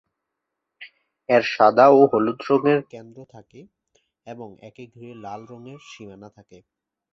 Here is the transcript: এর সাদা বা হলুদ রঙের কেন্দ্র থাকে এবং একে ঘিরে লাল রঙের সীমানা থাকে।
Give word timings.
এর 1.29 1.43
সাদা 1.53 1.85
বা 1.91 2.05
হলুদ 2.11 2.39
রঙের 2.49 2.79
কেন্দ্র 2.91 3.19
থাকে 3.29 3.61
এবং 4.27 4.49
একে 4.61 4.83
ঘিরে 4.87 5.11
লাল 5.15 5.41
রঙের 5.45 5.79
সীমানা 5.89 6.29
থাকে। 6.29 6.57